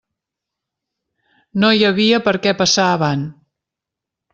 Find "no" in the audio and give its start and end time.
1.65-1.71